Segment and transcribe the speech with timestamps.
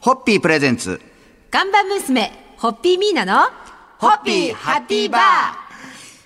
[0.00, 1.00] ホッピープレゼンツ。
[1.50, 3.50] 看板娘、ホッピーミーナの、
[3.98, 5.22] ホッピーハッピーバー。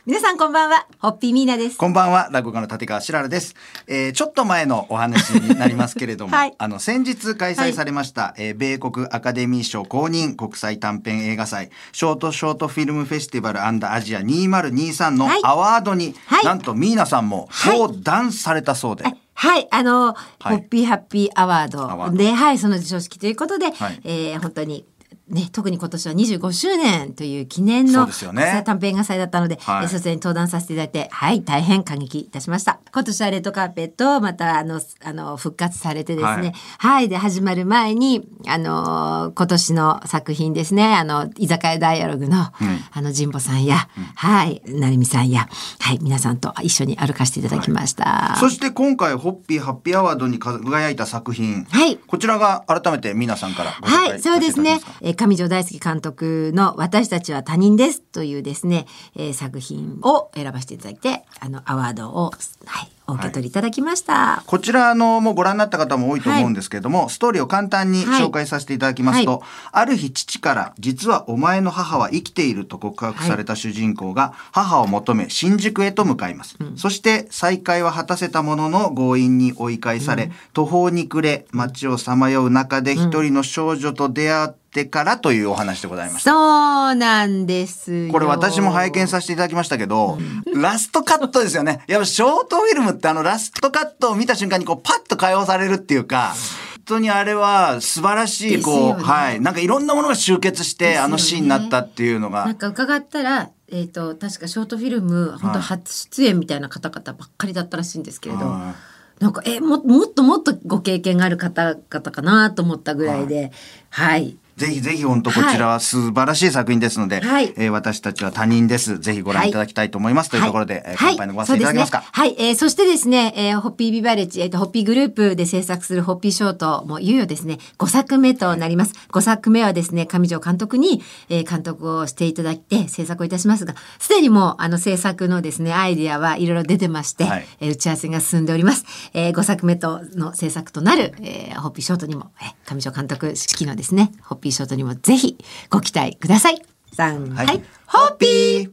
[0.04, 1.78] 皆さんこんばんは、ホッピーミーナです。
[1.78, 3.54] こんばんは、落語家の立川しららです。
[3.86, 6.54] えーちょっと前のお話になりますけれども、 はい。
[6.58, 15.40] あの、先日開催されました、えー米国アカデミー賞公認国際短編映画祭、ショートショートフィルムフェスティバルアジア2023のはい。
[15.44, 16.44] アワードに、はい。
[16.44, 19.04] なんとミーナさんも登壇されたそうで、
[19.42, 20.56] はい、あの、はい。
[20.58, 24.00] ホッピーハッピーアワードドで、はい、その授賞式ということで、はい。
[24.04, 24.86] えー本当に、
[25.32, 32.80] ね、特に今年は25周年という記念のそうですよね国際短編映画祭だったので、はいえーそちらに登壇させていただいて、はい、大変感激いたしました。
[32.92, 42.52] 今年はレッドカーペット、また、あの、あの、復活されてですね、はい、で、始まる前に、あの、今年の作品ですね、あの、居酒屋ダイアログの、あ
[42.96, 48.36] の、神保さんや、はい、成美さんや、はい、皆さんと一緒に歩かせていただきました。
[48.38, 54.80] そして今回ホッピーハッピーアワードに輝いた作品、はいこちらが改めてミーナさんからご紹介はい、そうですね。
[55.00, 62.32] えー上条大輔監督の私たちは他人ですというですね、えー作品を選ばせていただいて、あのアワードを、
[62.66, 64.42] はい、お受け取りいただきました。
[64.46, 69.40] こちらあのもうご覧になった方も多いと思うんですけれども、ストーリーを簡単に紹介させていただきますと、はい
[69.72, 86.30] ある日父から実はお前の母は生きていると告白された主人公が母を求め新宿へと向かいます、そして再会は果たせたものの強引に追い返され、途方に暮れ街をさまよう中で一人の少女と出会ってからというお話でございました。
[86.30, 88.12] そうなんですよ。
[88.12, 90.18] これ私も拝見させていただきましたけど、
[90.54, 91.82] ラストカットですよね。
[91.86, 96.34] やっぱショートフィルムってあのラストカットを見た瞬間にこうパッと解放されるっていうか、
[96.76, 99.40] 本当にあれは素晴らしい、こう、ねはい。
[99.40, 102.56] なんかいろんなものが集結して、ねあのシーンになったっていうのがなん。
[102.56, 108.74] か伺ったら、えっ、と、確かショートフィルム、本当初出演みたいな方々ばっかりだったらしいんですけれど、は
[109.20, 113.52] なんか、え、も、もっともっとご経験がある方々かなと思ったぐらいで、
[113.88, 114.36] はい。
[114.56, 118.98] ぜひぜひ本当こちらは素晴らしい作品ですので、はいえー私たちは他人です。
[118.98, 120.30] ぜひご覧いただきたいと思います。
[120.30, 122.02] というところで、えー乾杯のご発声いただけますか？
[122.12, 128.92] はい、ねはい、えーそしてですね、えーホッピービバレッジ、えっ、と、ホッピーグループで制作するホッピーショートもいよいよですね、5作目となります。
[129.10, 138.84] 5作目はですね、上条監督に、えー監督をしていただいて制作をいたしますが、すでにもう、あの、制作のですね、アイディアはいろいろ出てまして、はいえー打ち合わせが進んでおります。
[139.14, 145.36] え5作目との制作となる、えーホッピーショートにも、えー上条監督式のですね、ホッピーショートにもぜひ
[145.70, 146.62] ご期待ください。
[146.96, 148.70] 3、はい、ホッピー。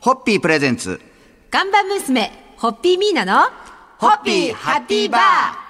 [0.00, 1.00] ホッピープレゼンツ。
[1.50, 3.50] 看板娘、ホッピーミーナの、
[3.98, 5.67] ホッピーハッピーバー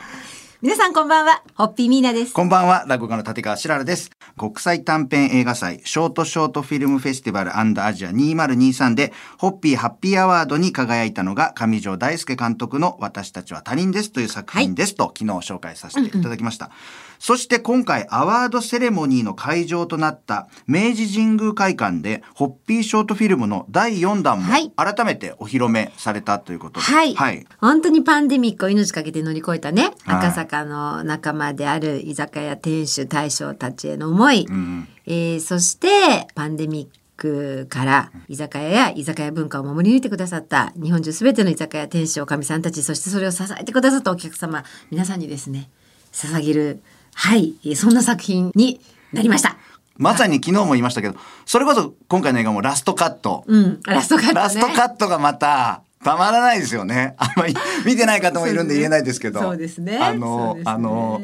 [0.61, 2.35] 皆さんこんばんは、ホッピーミーナです。
[2.35, 4.11] こんばんは、落語家の立川しららです。
[4.37, 16.73] 国際短編映画祭、ショートショートフィルムフェスティバルアジア2023で、ホッピーハッピーアワードに輝いたのが、上条大輔監督の私たちは他人ですという作品ですと、昨日紹介させていただきました。
[17.21, 26.87] そして今回、アワードセレモニーの会場となった、明治神宮会館で、ホッピーショートフィルムの第4弾もはい、改めてお披露目されたということで。
[26.87, 27.47] はい、はい。
[27.61, 45.69] 本当にパンデミックを命かけて乗り越えたね、はい赤坂の仲間である居酒屋店主大将たちへの思い、んえーそしてパンデミックから居酒屋や居酒屋文化を守り抜いてくださった日本中すべての居酒屋店主おかみさんたちそしてそれを支えてくださったお客様皆さんにですね
[46.13, 46.83] 捧げる
[47.15, 48.81] はいえーそんな作品に
[49.13, 49.57] なりました。
[49.97, 53.43] まさに昨日も言いましたけど、それこそ今回の映画もラストカット。
[53.47, 54.35] うん、ラストカットね。
[54.35, 57.15] ラストカットがまた、たまらないですよね。
[57.19, 57.55] あんまり
[57.85, 59.41] 見てない方もいるんで言えないですけど。
[59.41, 61.21] そうですねあの、ねあの、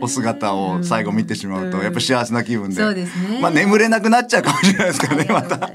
[0.00, 2.76] お姿を最後見てしまうと、うんやっぱ幸せな気分で。
[2.76, 5.70] そうですねまあ眠れなくなっちゃうかもしれないですからね、また。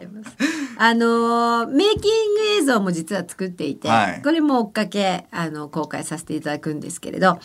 [0.78, 7.40] あのーメイキング映像も実は作っていて、はいこれも追っかけあの公開させていただくんですけれど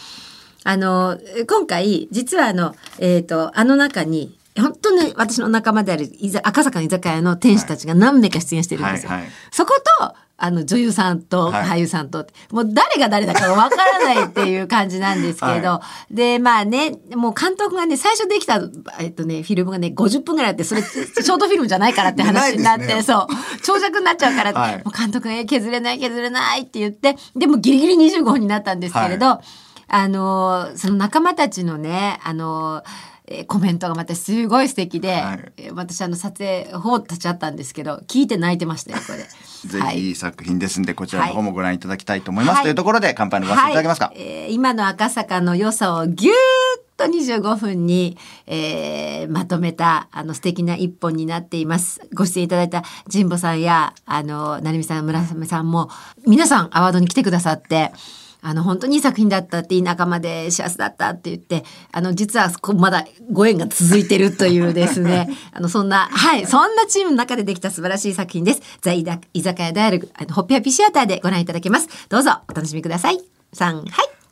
[0.64, 6.10] あのー今回実はあのえっ、とあの中に本当に私の仲間である
[6.42, 9.10] 赤坂の居酒屋の店主たちが何名か出演してるんですよ。
[9.10, 11.68] はいはいそことあの女優さんとはい。
[11.68, 15.82] 俳優さんと、もう誰が誰だかわからないっていう感じなんですけれど、は
[16.12, 18.60] でまあねもう監督がね最初できた、
[19.00, 23.02] えっとね、フィルムがね50分ぐらいあってそれ ショートフィルムじゃないからって話になって、ね。
[23.02, 23.26] そう。
[23.64, 24.76] 長尺になっちゃうから、はい。
[24.76, 29.40] もう監督がえ削れない削れないって言ってでもギリギリ25分になったんですけれど、
[29.88, 32.84] あのその仲間たちのねあの
[33.30, 39.18] えーコメントがまたすごい素敵で、はいえー私あの撮影方立ち会ったんですけど聞いて泣いてましたよこれ。
[39.68, 42.56] ぜはいひいい作品ですんで、こちらの方もご覧いただきたいと思います。
[42.56, 44.06] はいというところで、乾杯のご発声いただけますか。
[44.06, 48.16] はいえー今の赤坂の良さをぎゅーっと25分に、
[48.46, 52.00] えーまとめたあの素敵な一本になっています。
[52.14, 52.82] ご出演いただいた
[53.12, 55.90] 神保さんやあの成美さん村雨さんも
[56.26, 57.92] 皆さんアワードに来てくださって。
[58.40, 65.28] あの本当にいい作品だったっていい仲間で幸せだったって言ってあの実はこまだご縁が続いてるというですね。
[65.52, 68.62] あのそんなはいそんなチームの中でできた素晴らしい作品です。
[68.80, 69.04] ザ・居
[69.42, 71.88] 酒屋であるあのホッピーハッピーシアターでご覧いただけます。
[72.08, 73.20] どうぞお楽しみください。
[73.52, 73.86] さんはい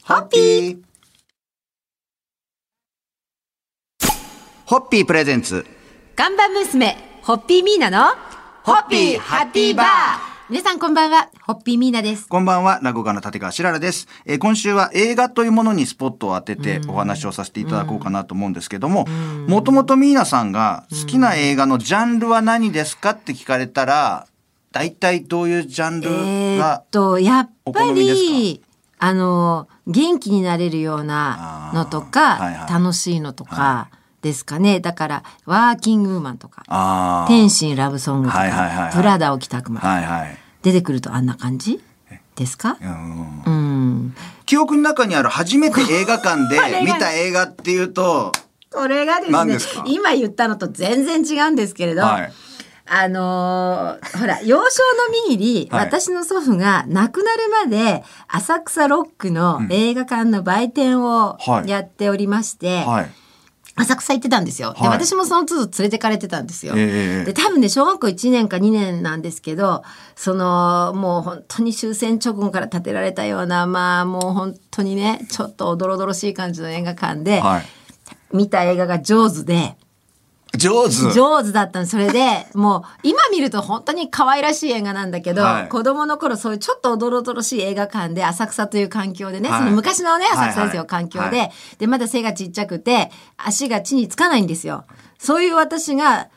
[0.05, 0.79] ホッピー。
[4.67, 5.67] ホッピープレゼンツ。
[6.15, 8.07] 看板娘ホッピーミーナの
[8.63, 12.29] ホッピーハッピーバー皆さんこんばんはホッピーミーナです。
[12.29, 19.07] こんばんは、落語家の立川しららです、えー今週は映画というものにスポットを当ててお話をさせていただこうかなと思うんですけども、
[19.49, 24.29] もともとミーナさんが好きな映画のジャンルは何ですかって聞かれたら、
[24.71, 28.63] 大体どういうジャンルえーがっ、とやっぱり
[28.99, 32.73] あの元気になれるようなのとか、はいはい。
[32.73, 33.91] 楽しいのとか
[34.27, 34.81] ですかね。
[34.81, 38.93] だからワーキングウーマンとか天心ラブソングとか、はいはいはいはい。
[38.93, 40.37] プラダを着たくまはいはい。
[40.63, 41.81] 出てくるとあんな感じ？
[42.35, 42.77] ですか？
[42.83, 43.43] うん。
[43.47, 44.15] うん。
[44.45, 48.33] 記憶の中にある初めて映画館で 見た映画っていうと、
[48.73, 52.33] これがですね今言ったのと全然違うんですけれど、はい。
[52.89, 54.83] あのーほら幼少
[55.29, 55.87] のミニリ、はい。
[55.87, 61.69] 私の祖父が亡くなるまで浅草ロックの映画館の売店をはい。
[61.69, 63.11] やっておりまして、はい。
[63.77, 64.73] 浅草行ってたんですよ。
[64.73, 66.75] ではい私もその都度連れてかれてたんですよ。
[66.77, 69.83] ええで多分ね小学校1年か2年なんですけど
[70.15, 77.67] そのもう本当に終戦直後から建てられたようなまあもう本当にねちょっとおどろおどろしい感じの映画館で、はい。
[78.33, 79.77] 見た映画が「ジョーズで。
[80.57, 81.13] 上手。
[81.13, 81.87] 上手だったの。
[81.87, 85.69] それで もう今見ると本当に可愛らしい映画なんだけど、はい。
[85.69, 89.59] 子供の頃そういうちょっとおどろおどろしい映画館で浅草という環境でね、はい。
[89.61, 94.85] その昔のね浅草ですよ、はいはい環境で、はでまだ背がちっちゃくて足が地につかないんですよ。
[95.19, 96.29] そういう私が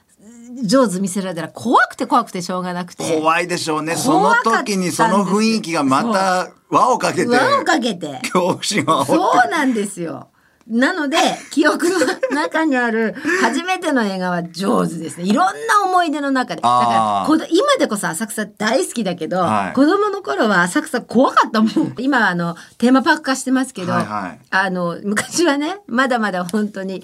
[0.64, 3.18] 上手見せられたら怖くて怖くてしょうがなくて。
[3.18, 3.96] 怖いでしょうね。
[3.96, 8.20] その時にその雰囲気がまた輪をかけて、輪をかけて。
[8.24, 9.12] 恐怖心を煽って。
[9.14, 10.30] そうなんですよ。
[10.70, 11.18] なので
[11.50, 11.96] 記憶の
[12.32, 15.24] 中にある 初めての映画は上手ですね。
[15.24, 16.62] いろんな思い出の中で。
[16.62, 21.96] だから今でこそ浅草大好きだけど、はい子供の頃は浅草怖かったもん。
[22.00, 27.04] 今はあのテーマパーク化してますけど、はいはいあの昔はねまだまだ本当に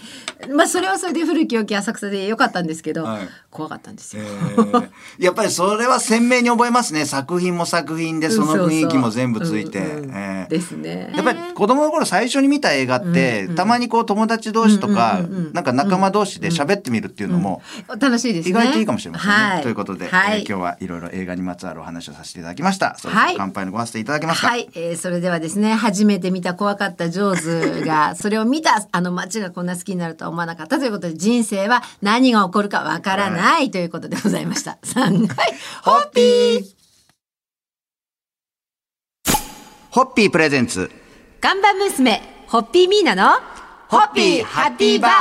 [0.50, 4.26] まあそれはそれで古き良き浅草で良かったんですけど、はい怖かったんですえよ。
[4.28, 7.06] ーやっぱりそれは鮮明に覚えますね。
[7.06, 9.80] 作品も作品でその雰囲気も全部ついて。
[10.50, 11.14] ですね。
[11.16, 15.22] やっぱり子供の頃最初に見た映画って、たまにこう友達同士とか、
[15.54, 17.62] なんか仲間同士で喋ってみるっていうのも、
[18.00, 18.50] 楽しいですね。
[18.52, 19.34] 意外といいかもしれませんね。
[19.36, 20.40] はい、ということで、はい。
[20.40, 22.96] えー今日はいろいろ映画にまつわるお話をさせていただきました。
[23.00, 24.48] それはい乾杯のごわせていただけますか？
[24.48, 30.78] はい、えーそれではですね初めて見た怖かったジョーズが それを見たあの街がこんな好きになるとは思わなかった。
[30.78, 34.78] ということで人生は何が起こるかわからないということでございました。
[34.84, 35.36] さんはい
[35.84, 36.64] ホッピー。
[39.92, 40.92] ホッピー presents。
[41.40, 43.40] 看板娘ホッピーミーナの
[43.88, 45.12] ホッピーハッピーバー。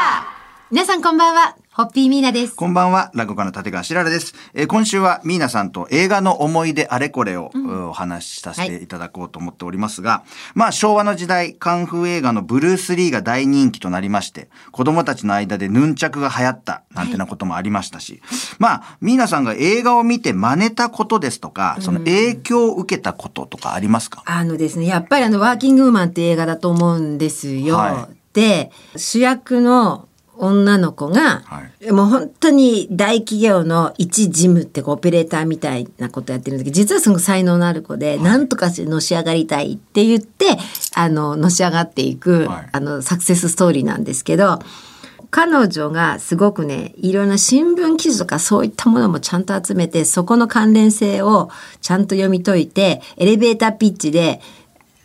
[0.70, 2.54] 皆さんこんばんはホッピーミーナです。
[2.54, 4.32] こんばんは、落語家の立川しららです。
[4.54, 7.50] えー今週はミーナさんと映画の思い出あれこれを、
[7.88, 10.22] お話しさせていただこうと思っておりますが、
[10.54, 18.22] まあ昭和の時代、カンフー映画のブルース・リーが大人気となりまして、子供たちの間でヌンチャクが流行ったなんてなこともありましたし、
[18.60, 27.74] まあミーナさんが映画を見て真似たことですとか、その影響を受けたこととかありますか、あのですねやっぱりあのワーキングウーマンって映画だと思うんですよ。
[27.74, 31.62] はで主役の女の子が、は
[31.92, 40.56] もう本当に大企業の一事務ってオペレーターみたいなことやってるんだけど実はすごく才能のある子で、なんとかしてのし上がりたいって言って
[40.94, 42.68] あののし上がっていく、はい。
[42.72, 44.58] あのサクセスストーリーなんですけど
[45.30, 51.50] 彼女がすごくねいろんな新聞記事とかそういったものもちゃんと集めてそこの関連性を
[51.80, 54.40] ちゃんと読み解いてエレベーターピッチで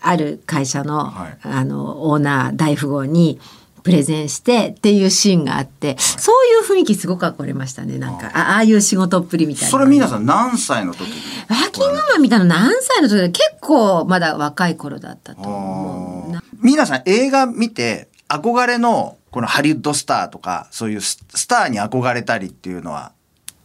[0.01, 1.38] ある会社の,、はい。
[1.41, 3.39] あのオーナー大富豪に
[3.83, 9.69] プレゼンしてっていうシーンがあって、そういう雰囲気すごく憧れましたねなんかあああいう仕事っぷりみたいな。
[9.69, 11.15] それミーナさん何歳の時に？
[11.50, 16.43] ワーキングマン見たの何歳の時で結構まだ若い頃だったと思うな。
[16.62, 23.13] ミーナさん映画見て憧れのこのハリウッドスターとかそういうススターに憧れたりっていうのは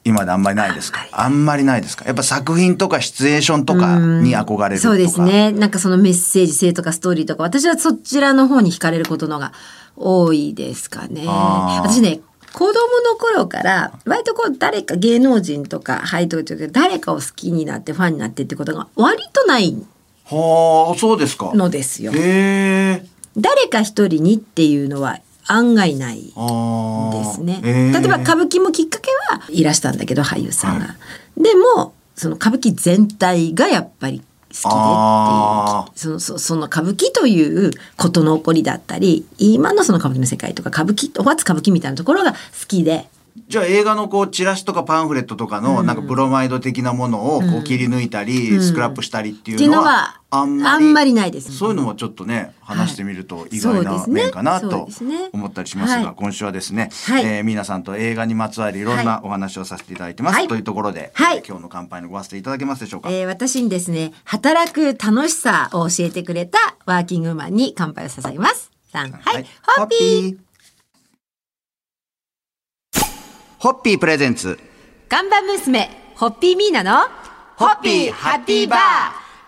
[0.04, 1.06] 今まであんまりないですか？
[1.12, 2.04] あんまりないですか？
[2.04, 4.88] やっぱ作品とかシチュエーションとかに憧れるとか。
[4.88, 5.50] そうですね。
[5.52, 9.52] なんかそのメッセージ性とかストーリーとか、私はそちらの方に惹かれることのが
[9.96, 11.24] 多いですかね。
[11.26, 12.20] 私ね、
[12.52, 19.74] 子供の頃から、割とこう誰か芸能人とか俳優とか誰かを好きになってファンになってってことが割とない
[20.26, 21.52] はあそうですか。
[21.54, 22.12] のですよ。
[22.12, 26.22] 誰か一人にっていうのは案外ない。
[26.22, 27.60] ですね。
[27.62, 30.96] へー例えば歌舞伎もきっかけはいらしたんだけど俳優さんが。
[31.36, 34.22] でもその歌舞伎全体がやっぱり
[34.62, 43.08] 好あそのそその歌舞伎ということの起こりだったり今のその歌舞伎の世界とか歌舞伎お初歌舞伎みたいなところが好きで
[43.48, 54.88] じゃあ映画のこうチラシとかパンフレットとかのなんかブロマイド的なものをこう切り抜いたりスクラップしたりっていうのはあんまりあんまりないですそういうのもちょっとね話してみると意外な面かなと
[55.32, 56.04] 思ったりしますはい。
[56.04, 57.24] が今週はですねはい。
[57.24, 60.44] えー皆さんと映画にまつわるいろんなお話をさせていただいてまはい。
[60.44, 63.10] すというところで今日の乾杯のごわせていただけますでしょうか？
[63.10, 68.70] えー私にですね働く楽しさを教えてくれたワーキングマンに乾杯を捧げます。
[68.92, 69.10] さん。
[69.10, 69.44] はい、
[69.76, 70.36] ホッピーー
[73.64, 74.58] ホッピープレゼンツ。
[75.08, 77.08] 看板娘ホッピーミーナの
[77.56, 78.78] ホッピーハッピーバー。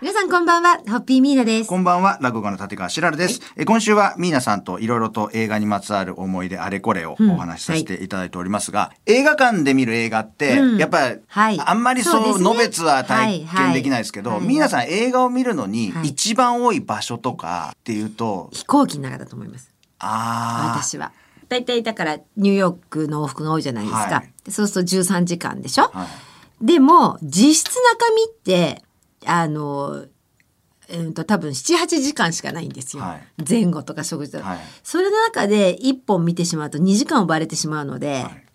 [0.01, 1.69] 皆さんこんばんはホッピーミーナです。
[1.69, 3.41] こんばんは、落語家の立川しらるです。
[3.55, 8.07] え今週はミーナさんといろいろと映画にまつわる思い出あれこれをお話しさせてい。
[8.07, 10.77] ただいておりますが、映画館で見る映画って、うん。
[10.77, 11.59] やっぱり、はい。
[11.63, 16.07] あんまりそう、のべつは体験できないですけど、ミーナさん映画を見るのにはい。
[16.07, 19.71] 一番多い場所とかっていうと、飛行機の中だと思います。
[19.99, 21.11] ああ、私は。
[21.49, 23.99] 大体だからニューヨークの往復が多いじゃないですか。
[23.99, 24.51] はい。
[24.51, 25.89] そうすると13時間でしょ？
[25.93, 26.05] は
[26.61, 26.65] い。
[26.65, 28.83] でも実質中身って
[29.25, 30.05] あの
[30.89, 33.43] うんと多分78時間しかないんですよ、はい。
[33.47, 34.59] 前後とか食事とか、はい。
[34.83, 38.45] それの中で1本見てしまうと2時間奪われてしまうので、はい。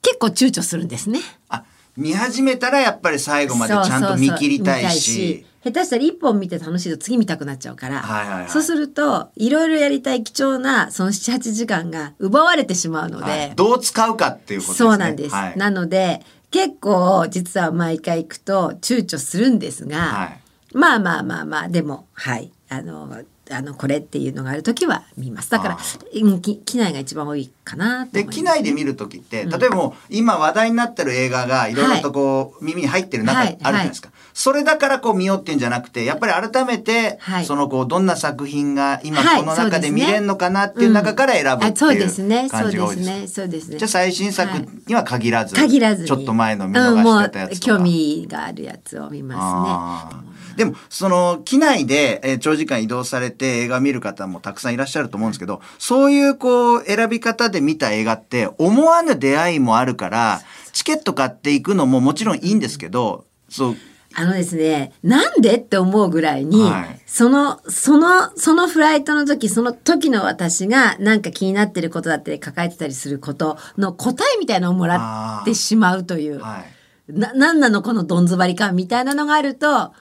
[0.00, 1.20] 結構躊躇するんですね。
[1.48, 1.64] あ、
[1.96, 8.50] 見始めたらやっぱり最後までちゃんと見切りたいし、下手したら1本見て楽しいと次見たくなっちゃうから、はいはいはい。
[8.50, 13.54] そうするといろいろやりたい貴重なその78時間が奪われてしまうので、はい。
[13.54, 14.88] どう使うかっていうことですね。
[14.90, 15.58] そうなんです、はい。
[15.58, 16.20] なので
[16.50, 20.40] 結構実は毎回行くと躊躇するんですが、はい。
[20.74, 22.50] まあまあまあまあでもはい。
[22.68, 25.50] あのあのこれっていうのがある時は見ます。
[25.50, 25.78] だから
[26.12, 33.52] 機内が一番多いかなとで機内で見る時って、例えば今話題になってる映画がいろいろとこう、耳に入ってる中あはい。
[33.52, 37.44] るじゃないですか、それだからこう見ようっていうんじゃなくてやっぱり改めて、はい。
[37.44, 43.04] そのこうどんな作品が今はいこの中で見れるのかなっていううん中から選ぶってあそうですいう感じが多いです。
[43.04, 43.26] すね。
[43.28, 43.78] そうですね。
[43.78, 44.50] じゃあ最新作
[44.86, 46.08] には限らず、限らずに。
[46.08, 47.76] ちょっと前の見うん逃してたやつとか。
[47.78, 60.40] 興味があるやつを見ますねでもその機内で、えー長時間移動されて映画見る方もたくさんいらっしゃると思うんですけどそういうこう選び方で見た映画って思わぬ出会いもあるから
[60.72, 63.76] チケット買っていくのももちろんいいんですけどそう。
[64.16, 67.00] あのですねなんでって思うぐらいに、はい。
[67.04, 76.38] そのそのそのフライトの時その時の私がなんか気になってることだったり抱えてたりすることの答えみたいなのをもらってしまうという。
[76.38, 76.64] は
[77.08, 79.92] い、な何なのこのどんずばり感みたいなのがあると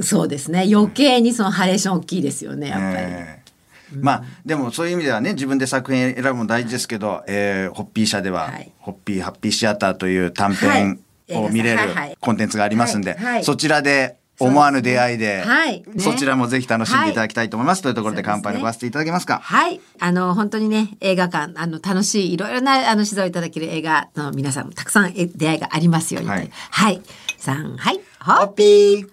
[0.00, 0.66] そうですね。
[0.72, 3.06] 余計にそのハレーション大きいですよねやっぱり。
[3.08, 3.40] えー
[3.92, 8.70] まあでもそういう意味ではね自分で作品選ぶのも大事ですけど、えーホッピー社では、はい。
[8.78, 10.80] ホッピーハッピーシアターという短はい。
[11.26, 12.16] 編を見れるはいはい。
[12.20, 13.44] コンテンツがありますんで、はいはい。
[13.44, 15.82] そちらで思わぬ出会いではい。
[15.92, 17.90] ねそちらもぜひ楽しんでいただきたいと思います、とい。
[17.90, 19.40] うところで乾杯のごわせていただけますか？
[19.42, 19.80] はい。
[19.98, 26.30] あの、本当にね、映画館、あの、楽しい、いろいろな、あの、指導いただける映画の皆さんもたくさんえ出会いがありますように。
[26.30, 26.48] はい。
[26.70, 27.02] はい。
[27.38, 28.00] さん、はい。
[28.20, 29.08] ホッピー